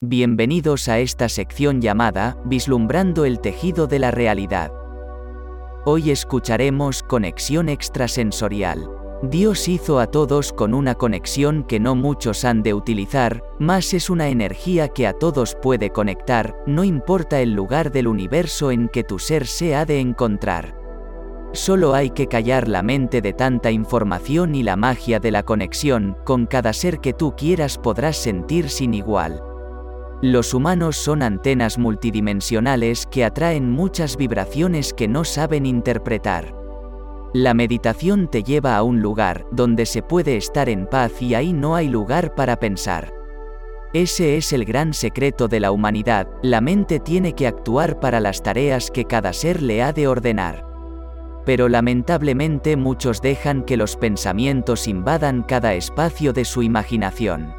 [0.00, 4.70] Bienvenidos a esta sección llamada Vislumbrando el tejido de la realidad.
[5.84, 8.88] Hoy escucharemos Conexión extrasensorial.
[9.24, 14.08] Dios hizo a todos con una conexión que no muchos han de utilizar, más es
[14.08, 19.02] una energía que a todos puede conectar, no importa el lugar del universo en que
[19.02, 20.78] tu ser se ha de encontrar.
[21.54, 26.16] Solo hay que callar la mente de tanta información y la magia de la conexión,
[26.24, 29.42] con cada ser que tú quieras podrás sentir sin igual.
[30.20, 36.56] Los humanos son antenas multidimensionales que atraen muchas vibraciones que no saben interpretar.
[37.34, 41.52] La meditación te lleva a un lugar donde se puede estar en paz y ahí
[41.52, 43.12] no hay lugar para pensar.
[43.92, 48.42] Ese es el gran secreto de la humanidad, la mente tiene que actuar para las
[48.42, 50.66] tareas que cada ser le ha de ordenar.
[51.46, 57.57] Pero lamentablemente muchos dejan que los pensamientos invadan cada espacio de su imaginación.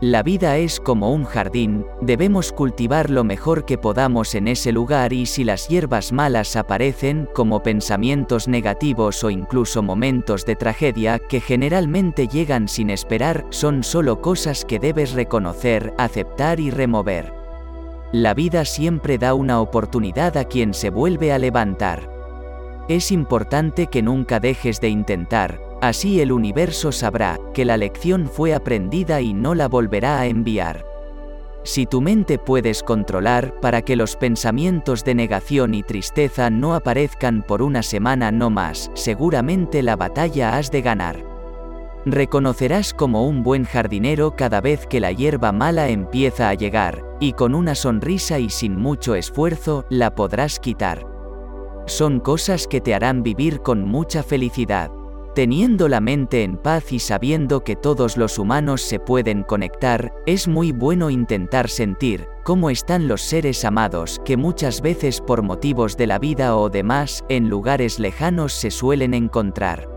[0.00, 5.12] La vida es como un jardín, debemos cultivar lo mejor que podamos en ese lugar
[5.12, 11.40] y si las hierbas malas aparecen como pensamientos negativos o incluso momentos de tragedia que
[11.40, 17.32] generalmente llegan sin esperar, son solo cosas que debes reconocer, aceptar y remover.
[18.12, 22.10] La vida siempre da una oportunidad a quien se vuelve a levantar.
[22.88, 28.54] Es importante que nunca dejes de intentar, Así el universo sabrá que la lección fue
[28.54, 30.86] aprendida y no la volverá a enviar.
[31.62, 37.42] Si tu mente puedes controlar para que los pensamientos de negación y tristeza no aparezcan
[37.42, 41.22] por una semana no más, seguramente la batalla has de ganar.
[42.06, 47.34] Reconocerás como un buen jardinero cada vez que la hierba mala empieza a llegar, y
[47.34, 51.06] con una sonrisa y sin mucho esfuerzo la podrás quitar.
[51.84, 54.90] Son cosas que te harán vivir con mucha felicidad.
[55.34, 60.46] Teniendo la mente en paz y sabiendo que todos los humanos se pueden conectar, es
[60.46, 66.06] muy bueno intentar sentir cómo están los seres amados que muchas veces por motivos de
[66.06, 69.88] la vida o demás, en lugares lejanos se suelen encontrar.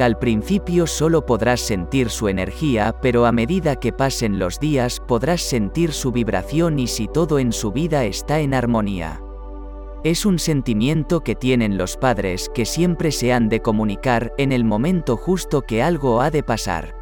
[0.00, 5.42] Al principio solo podrás sentir su energía, pero a medida que pasen los días podrás
[5.42, 9.25] sentir su vibración y si todo en su vida está en armonía.
[10.04, 14.64] Es un sentimiento que tienen los padres que siempre se han de comunicar en el
[14.64, 16.94] momento justo que algo ha de pasar.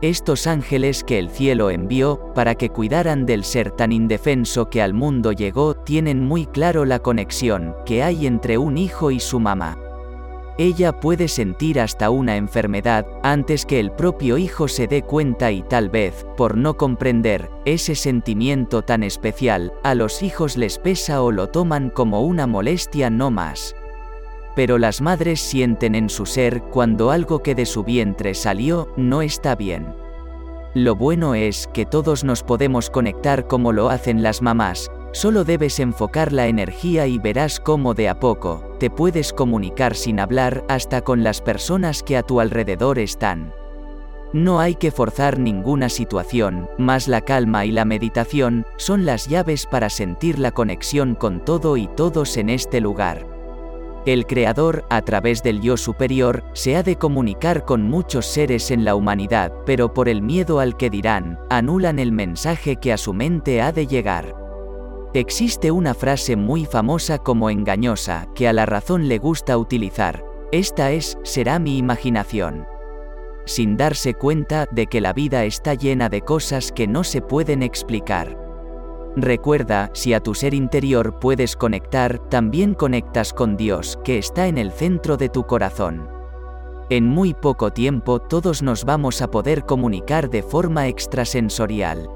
[0.00, 4.92] Estos ángeles que el cielo envió para que cuidaran del ser tan indefenso que al
[4.92, 9.78] mundo llegó tienen muy claro la conexión que hay entre un hijo y su mamá.
[10.56, 15.62] Ella puede sentir hasta una enfermedad antes que el propio hijo se dé cuenta y
[15.62, 21.32] tal vez, por no comprender ese sentimiento tan especial, a los hijos les pesa o
[21.32, 23.74] lo toman como una molestia no más.
[24.54, 29.22] Pero las madres sienten en su ser cuando algo que de su vientre salió no
[29.22, 29.92] está bien.
[30.74, 35.78] Lo bueno es que todos nos podemos conectar como lo hacen las mamás, Solo debes
[35.78, 41.02] enfocar la energía y verás cómo de a poco, te puedes comunicar sin hablar hasta
[41.02, 43.54] con las personas que a tu alrededor están.
[44.32, 49.66] No hay que forzar ninguna situación, más la calma y la meditación son las llaves
[49.66, 53.24] para sentir la conexión con todo y todos en este lugar.
[54.06, 58.84] El Creador, a través del yo superior, se ha de comunicar con muchos seres en
[58.84, 63.14] la humanidad, pero por el miedo al que dirán, anulan el mensaje que a su
[63.14, 64.43] mente ha de llegar.
[65.14, 70.24] Existe una frase muy famosa como engañosa que a la razón le gusta utilizar.
[70.50, 72.66] Esta es, será mi imaginación.
[73.44, 77.62] Sin darse cuenta de que la vida está llena de cosas que no se pueden
[77.62, 78.36] explicar.
[79.14, 84.58] Recuerda, si a tu ser interior puedes conectar, también conectas con Dios, que está en
[84.58, 86.08] el centro de tu corazón.
[86.90, 92.10] En muy poco tiempo todos nos vamos a poder comunicar de forma extrasensorial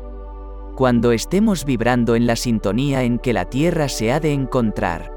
[0.78, 5.10] cuando estemos vibrando en la sintonía en que la Tierra se ha de encontrar.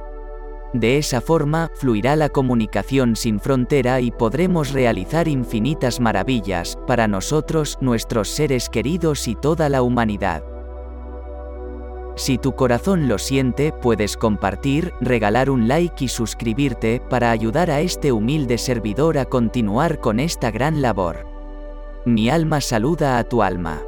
[0.74, 7.78] De esa forma, fluirá la comunicación sin frontera y podremos realizar infinitas maravillas, para nosotros,
[7.80, 10.44] nuestros seres queridos y toda la humanidad.
[12.16, 17.82] Si tu corazón lo siente, puedes compartir, regalar un like y suscribirte para ayudar a
[17.82, 21.28] este humilde servidor a continuar con esta gran labor.
[22.04, 23.84] Mi alma saluda a tu alma.